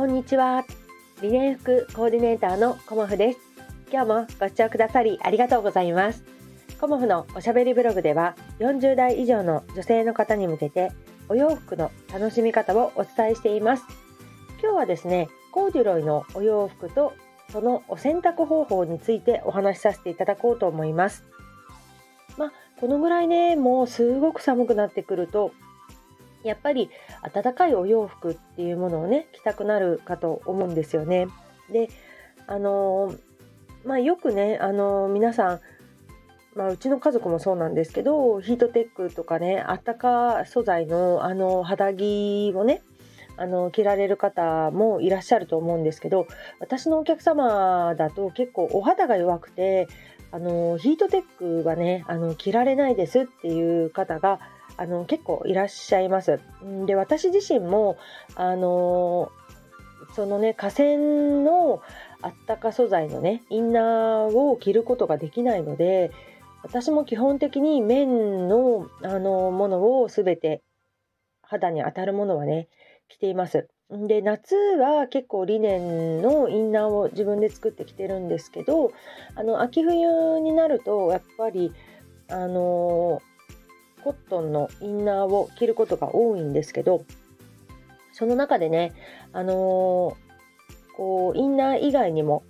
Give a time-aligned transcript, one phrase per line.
[0.00, 0.64] こんにちは。
[1.20, 3.38] 理念服コーディネーターのコモフです。
[3.92, 6.24] 今日もご視聴くださりありがとうございます。
[6.80, 10.90] コモフのおしゃべりブログでは40代以上の女性の方に向けて
[11.28, 13.84] お洋服の楽しみ方をお伝えしています。
[14.62, 17.12] 今日はですね、コーデュロイのお洋服と
[17.52, 21.24] そのお洗濯方法についてお話しさせていただこうと思います。
[22.38, 25.52] まあ、このぐらいね、もうすごく寒くなってくると
[26.42, 26.90] やっぱり
[27.32, 31.28] 暖かいお洋服っていうものをね着たくなるかと思うんですよね。
[31.70, 31.88] で
[32.46, 33.14] あの
[33.84, 35.60] まあよくねあの皆さん
[36.56, 42.82] まあ、うちの家族もそうなんですけどヒートテックとかねあったか素材のあの肌着をね
[43.36, 46.26] あの着られる方もいらっしゃると思うんですけど
[46.58, 49.88] 私のお客様だと結構お肌が弱くて
[50.32, 51.22] あのヒートテッ
[51.62, 54.40] クはねあの着られないですっていう方が
[54.80, 56.40] あの結構いらっしゃいます。
[56.86, 57.98] で私自身も
[58.34, 59.30] あの
[60.16, 61.82] そのね河川の
[62.22, 66.10] あったか素材のねインナーを着ることができないので
[66.62, 70.62] 私も基本的に綿のあのものを全て
[71.42, 72.68] 肌に当たるものはね
[73.10, 73.68] 着ています。
[73.90, 78.92] で夏は結構リネンのインナーを自分で作ってきてるんですけど
[79.34, 81.74] あの秋冬になるとやっぱり
[82.28, 83.20] あの
[84.02, 87.04] コットンのインナーを着ることが多いんですけど
[88.12, 88.92] その中でね
[89.32, 92.42] あのー、こうインナー以外にも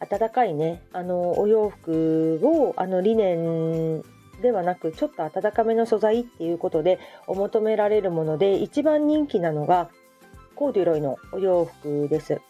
[0.00, 4.02] 暖かいねあのお洋服をあのリネン
[4.42, 9.88] ではなくちょっと暖かめの素材っていうことでお求められるもので一番人気なのが
[10.54, 12.40] コーデュロイのお洋服です。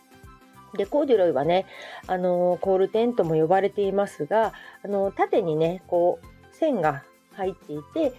[0.76, 1.66] でコーデュロイはね
[2.08, 4.52] あのコールテンとも呼ばれていますが
[4.84, 8.12] あの縦にねこう線が入っていて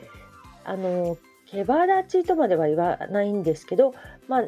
[0.65, 3.93] あの毛羽立ちとまでは言わないんですけど、
[4.27, 4.43] まあ、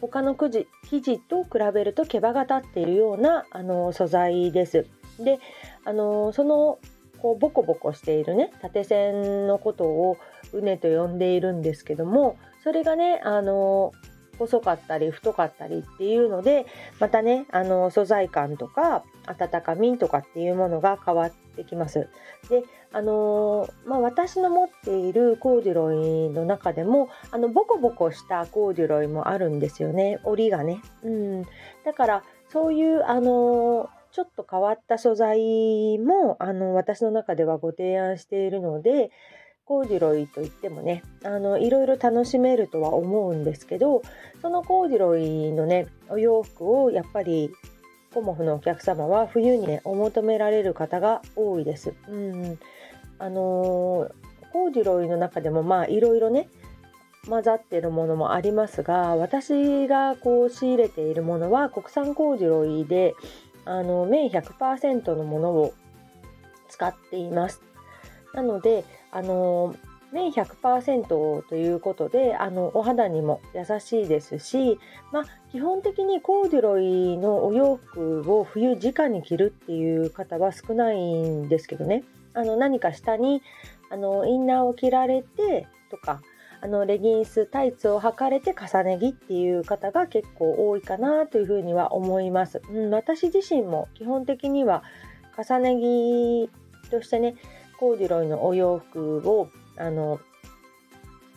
[0.00, 4.86] 他の生地生地と比べると毛羽が立っているようなあの素材です。
[5.18, 5.38] で
[5.84, 6.78] あのその
[7.18, 10.18] こうボコボコしているね縦線のことを
[10.52, 13.92] うねと呼んでいるんですけどもそれがねあの
[14.38, 16.66] 細かったり太かったりっていうので
[16.98, 22.08] またねあの素材感とか温かみとかっていうものが変わってきます。
[22.48, 30.80] であのまあ、私の持っているコーデュロイの中でもあのボコボコしたコーデュロイもあるんですよね折りがね。
[31.02, 31.42] うん、
[31.84, 39.10] だからそういうあのちょっと変わった素材もあの私の中ではご提案しているので
[39.64, 44.02] コーデュロイといってもねあのいろいろ楽しめるとは思うんですけど
[44.40, 47.50] そのコーデュロイのねお洋服をやっぱり
[48.14, 51.94] コモフのお客様は冬にねお求められる方が多いです。
[52.08, 52.58] うん
[53.18, 56.48] あのー、コーデュロイの中でもまあいろいろね
[57.28, 63.14] 混ざってるものもありますが私がこう仕入れているものは国産コーデュロイで
[63.64, 65.74] あの綿100%のものを
[66.68, 67.62] 使っています。
[68.32, 69.74] なのであの
[70.14, 74.78] 綿100%ということであのお肌にも優しいですし、
[75.12, 83.42] まあ、基本的にコーデュロイのお洋服を冬直に着るっていう方は少ないんですけどねあの何か下に
[83.90, 86.22] あのインナーを着られてとか
[86.60, 92.62] あのレギンスタイツを履かれて重ね着っていう方が結構多いかなというふうには思います。
[92.70, 94.82] うん、私自身も基本的には
[95.36, 97.34] 重ね着としてね
[97.78, 100.20] コーデュロイのお洋服をあの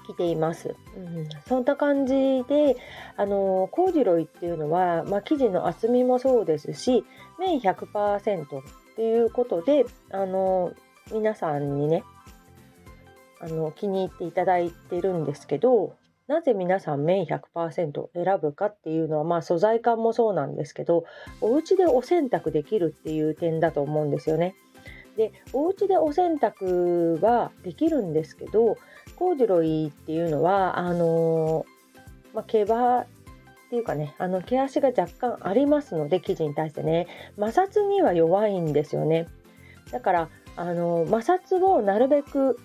[0.07, 2.13] 着ています、うん、そんな感じ
[2.47, 2.77] で
[3.17, 7.03] あのコーデュロイっていうのは、まあ、生地の厚みもそうですし
[7.39, 8.63] 綿100%っ
[8.95, 10.73] ていうことであの
[11.11, 12.03] 皆さんにね
[13.39, 15.95] あの気に入っていただいてるんですけど
[16.27, 21.05] なぜ皆さん綿100%選ぶかっていうのはまあ素材感もそうなんですけど
[21.41, 24.55] お家でお洗濯できるっていう点だと思うんですよね。
[25.17, 28.77] でお家でお洗濯はできるんですけど
[29.15, 31.65] コーデュロイっていうのはあの、
[32.33, 33.05] まあ、毛羽っ
[33.69, 37.07] ていうかねあの毛足が若干ありますので生地に対してね。
[37.37, 39.27] 摩擦には弱いんですよね。
[39.91, 42.55] だからあの摩擦をなるべく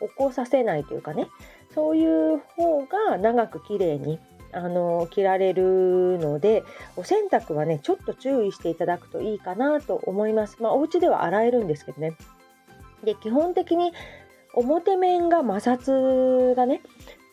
[0.00, 1.26] 起こさせないというかね。
[1.74, 4.18] そういう方が長く綺麗に
[4.52, 6.64] あの着られるので
[6.96, 10.62] お洗濯はねちょっと注意していただくといいかなと思います。
[10.62, 12.14] まあ、お家では洗えるんですけどね。
[13.04, 13.92] で基本的に
[14.52, 16.82] 表面が摩擦がね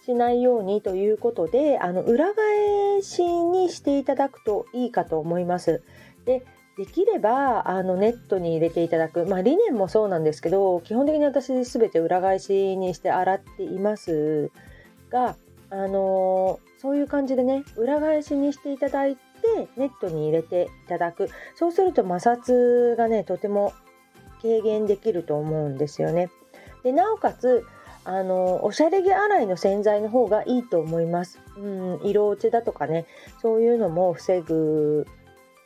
[0.05, 5.81] しないようにということであの裏返しにしていただくといいかと思います。
[6.25, 6.43] で
[6.77, 14.51] できればあのネットに入れていただく、まあ、リネンもそうなんですけど基本的に私全て裏返しにして洗っています
[15.09, 15.35] が
[15.71, 23.73] あのそういう感じでね裏返しにしていただいでネットに入れていただくそうすると摩擦がねとても
[24.41, 26.29] 軽減できると思うんですよね。
[26.83, 27.65] でなおかつ
[28.03, 31.39] あのおしゃれ着洗いの洗剤の方がいいと思います。
[31.57, 33.05] うん、色落ちだとかね
[33.41, 35.05] そういうのも防ぐ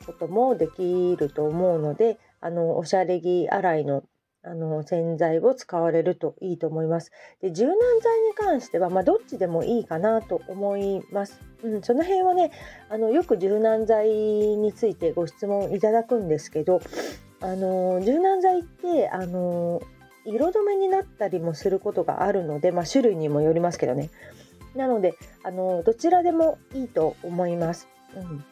[0.06, 4.04] こともできると思うのであのおしゃれ着洗いの
[4.44, 7.12] あの洗剤を使われるといいと思います。
[7.42, 11.40] で柔軟剤に関しては、まあ、どっちでもいいかなと思います。
[11.64, 12.52] うん、その辺はね
[12.90, 16.82] あのよく柔軟剤についてご質問いただくんですけど
[17.40, 19.82] あの柔軟剤ってあの
[20.26, 24.10] 色止めになったりもすることがあるので、まあ、種類にもよりますけどね
[24.76, 27.88] なのであのどちらでもいいと思います。
[28.16, 28.44] うん、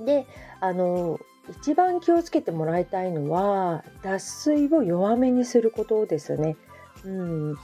[0.00, 0.26] で
[0.60, 1.18] あの
[1.50, 6.56] 一番気をつけてもらいたいのは脱水を弱めにすることですね。
[7.04, 7.58] うん、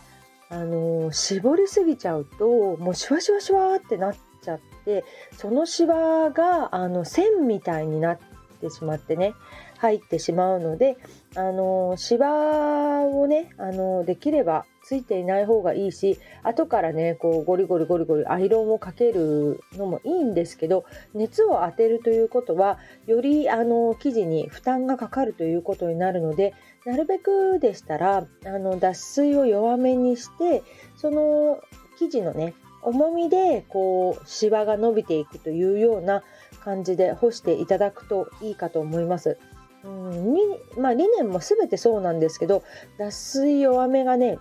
[0.48, 5.04] あの絞りすぎちゃうともうシュワシュワシュワってなっちゃって
[5.36, 8.18] そのシワがあの線みたいになっ
[8.60, 9.34] てしまってね
[9.78, 10.96] 入ってしまうので
[11.34, 20.84] あのシワをねあのできればついていない方がいいし後からねこうゴリゴリゴリゴリアイロンをかけるのもいいんですけど
[21.14, 30.62] 熱を当てるということはよりあの生地に負担がかかるということになるのでなるべくでしたらあの脱水を弱めにして
[30.96, 31.60] その
[31.98, 36.24] 生地のね重みでこうシワが伸びていくというような
[36.64, 39.38] 感じで干していただくといいかと思います。
[39.84, 40.36] うん
[40.76, 42.62] まあ、理念も全てそうなんですけど
[42.98, 44.38] 脱水弱めがね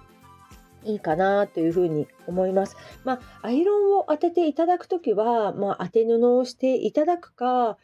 [0.84, 2.76] いいかなというふうに思います。
[3.04, 7.78] まあ、アイロンを当てていただくときは、まあ、当て布をしていただくか、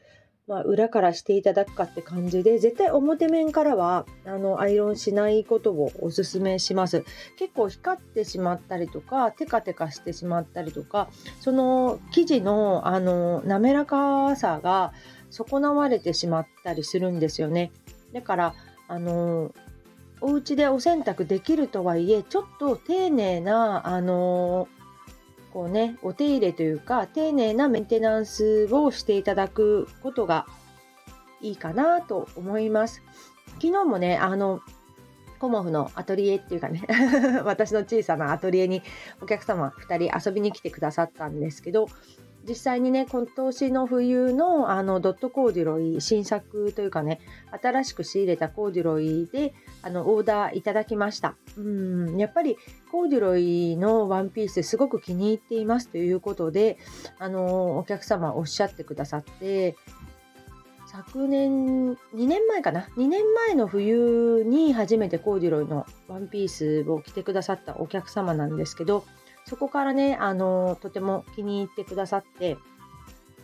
[0.48, 7.04] まあ、裏からしていただくかって感じで、絶対表面からは、あの、アイロンしないことをお勧めします。
[7.38, 11.10] 結構光ってしまったりとか、テカテカしてしまったりとか、
[11.42, 14.94] その生地の、あの、滑らかさが
[15.30, 17.72] 損なわれてしまったりするんですよね。
[18.14, 18.54] だから、
[18.88, 19.54] あの、
[20.22, 24.68] お家でお洗濯できるとはいえちょっと丁寧なあの、
[25.54, 30.46] こうねお手入れというか丁寧なメンテナンスをしていただくことが
[31.42, 33.02] いいかなと思います。
[33.56, 34.62] 昨日もねあの
[35.40, 36.84] コモフのアトリエっていうかね
[37.46, 38.82] 私の小さなアトリエに
[39.22, 41.88] お客様2人遊びに来てくださったんですけど
[42.48, 47.20] 実際にね今年の冬のあのドットコーデュロイ新作というかね
[47.62, 51.36] 新しく仕入れたコーデュロイであのオーダーいただきました。
[51.58, 52.58] うんやっぱり
[52.92, 56.78] コーデュロイのワンピースすごく気に入っていますということで
[57.20, 59.76] あのお客様おっしゃってくださって
[60.86, 69.04] 昨年2年前かな？2年前の冬に初めてコーデュロイのワンピースを着てくださったお客様なんですけど
[69.48, 72.58] そこからね、あのとても気に入ってくださって、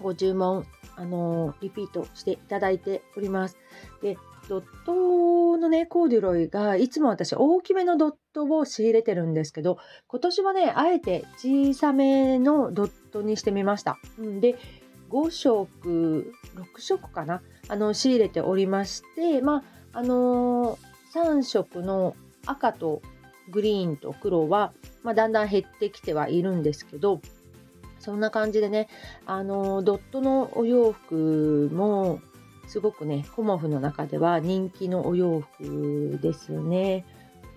[0.02, 0.66] ご注文、
[0.98, 3.58] あのリピートしていただいております。
[4.02, 4.18] で、
[4.50, 9.78] ドットのね、コーデュロイが、いつも私大きめのドットを仕入れてるんですけど、
[10.08, 13.98] 今年はね、あえて小さめのドットにしてみました。
[14.20, 14.58] うん、で、
[15.10, 17.42] 5色、6色かな？
[17.70, 19.64] あの、仕入れておりまして、ま
[19.94, 20.78] あ、あのー、
[21.14, 22.16] 3色の
[22.46, 23.02] 赤と
[23.50, 24.74] グリーンと黒は、
[25.04, 27.22] まあ、だんだん減ってきてはいるんですけど
[28.00, 28.90] そんな感じでね
[29.26, 32.20] あのドットのお洋服も
[32.68, 37.06] すごくねコモフの中では人気のお洋服ですね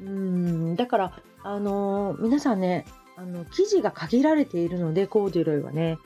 [0.01, 2.85] うんだからあの皆さんね
[3.17, 5.99] あの生地が限られているのでコーデュロイはね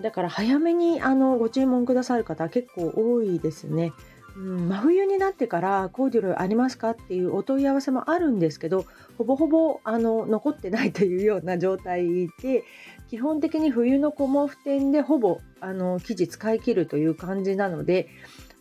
[0.00, 3.92] だから早めにあのご注文くださる方結構多いですね。
[4.38, 8.86] うん、真冬になってからコーデュロイありますかっていうお問い合わせもあるんですけど
[9.18, 12.62] ほぼほぼあの残ってないというような状態で
[13.10, 18.08] 基本的に冬のコモフ店でほぼあの生地使い切るという感じなので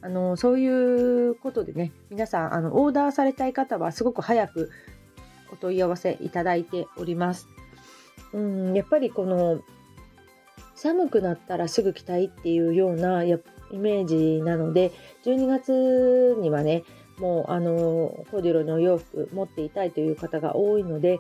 [0.02, 4.72] あのそういうことでね皆さんあのオーダーされたい方はすごく早く
[5.52, 7.48] お問い合わせいただいております。
[8.34, 9.62] うんやっぱりこの
[10.76, 13.38] 寒くなったらすぐ着たいっていうようなや
[13.72, 14.92] イメージなので
[15.26, 16.84] 12月にはね
[17.20, 21.20] もうあのコーデュロのお洋服持っていたいという方が多いので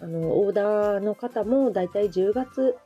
[0.00, 2.76] あのオーダーの方もだいたい10月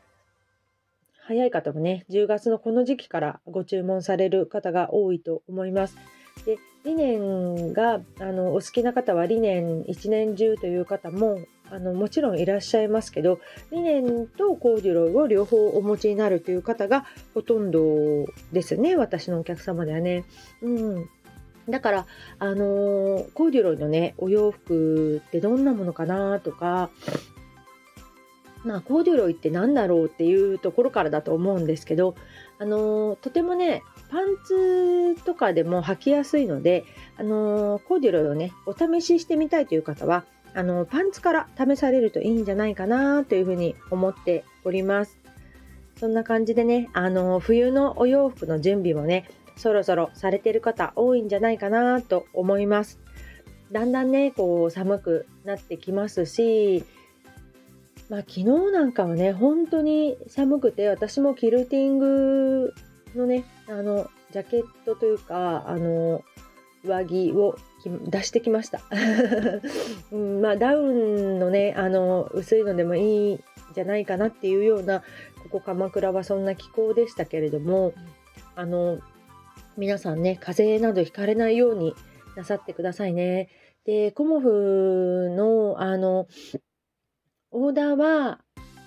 [1.27, 5.97] 早い方もね10月のこの時期からご注文される方が多いと思います。
[6.45, 13.41] で理念があのお好きな方は理念一年中という方もあのもちろんいらっしゃいますけど
[13.73, 17.81] リネンとコーデュロイを両方お持ちになるという方がほとんど
[18.53, 20.25] ですね私のお客様ではね。
[20.63, 21.11] うん
[21.69, 22.07] だから、
[22.39, 26.91] あのー、コーデュロイのね、お洋服ってどんなものかなとか、
[28.65, 32.15] まあ、コーデュロイって何だろうっていうところからだと思うんですけど、
[32.59, 36.85] あのとてもねパンツとかでも履きやすいので、
[37.17, 40.25] あのコーデュロイをねお試ししてみたいという方は
[40.57, 45.19] あのパンツから試されるといいんじゃないかなというふうに思っております。
[46.01, 52.99] そんな感じでね、あの冬のお洋服の準備もねそろそろされてる方多いんじゃないかなと思います。
[53.71, 56.85] だんだんねこう寒くなってきますし
[58.09, 62.73] まあ、昨日なんかはね本当に寒くて私もキルティング
[63.17, 66.23] のねあのジャケットというかあの
[66.87, 68.81] 上着を出してきました、
[70.12, 75.02] うん、まあダウンのねあの薄いのでもいいんじゃないかなっていうような
[75.43, 77.93] ここ鎌倉はそんな気候でしたけれども
[78.55, 78.99] あの
[79.76, 81.95] 皆さんね風邪などひかれないように
[82.37, 83.49] なさってくださいね。
[83.85, 86.26] でコモフのあの
[87.52, 88.40] オーダーは、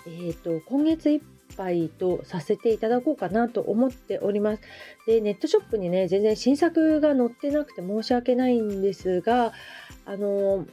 [0.05, 1.21] えーと、今月いっ
[1.59, 4.61] ぱいとさせていただこうかなと思っております。
[5.05, 9.51] で、ネットショップにね、全然新作が載ってなくて申し訳ないんですが、
[10.05, 10.65] あの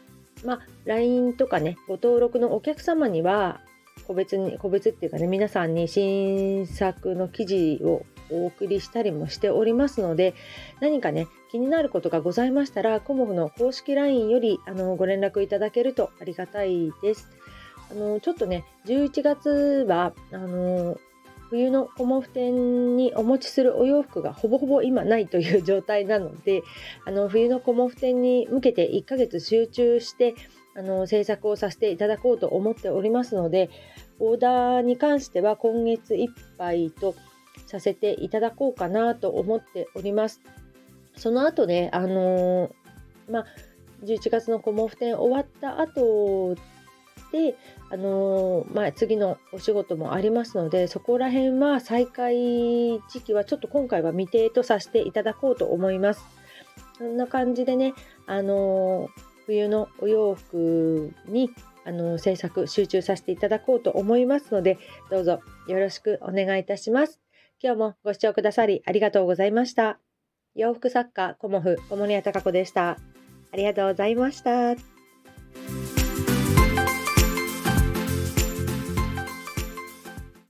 [0.44, 3.60] まあ、LINE とかね、ご登録のお客様には、
[4.06, 10.34] 個別に、個別っていうかね、皆さんに新作の記事をお送りしたりもしておりますので、
[10.80, 17.28] 何かね、気になることがございましたら、コモフの公式 LINE よりあのご連絡いただけるとありがたいです。
[17.90, 20.98] あのちょっとね11月はあの
[21.50, 26.62] 冬のコモフ店にお持ちするお洋服がほぼほぼ今ないという状態なので
[27.06, 30.34] あの冬のコモフ店に向けて1ヶ月集中して
[30.76, 33.70] あの制作をさせていただこうと思っておりますので
[34.18, 36.28] オーダーに関しては今月いっ
[36.58, 37.14] ぱいと
[37.66, 40.40] させていただこうかなと思っております。
[41.16, 42.70] その後ね、あのー、
[43.30, 43.46] まあ、
[44.04, 46.54] 11月のコモフ店終わった後
[47.32, 47.56] で、
[47.90, 52.34] あのー、まあ、次のお仕事もありますのでそこら辺は再開
[53.08, 56.24] 時期はちょっと今回は未定とさせていただこうと思います。
[56.98, 57.92] そんな感じでね、
[58.26, 59.08] あのー、
[59.46, 61.50] 冬のお洋服に
[61.84, 67.20] あの制作集中させていただこうと思いますのでどうぞよろしくお願いいたします。
[67.62, 69.98] 今日もご視聴くださりありがとうございました。
[70.54, 72.98] 洋服作家コモフ小森屋隆子でした。
[73.52, 74.95] ありがとうございました。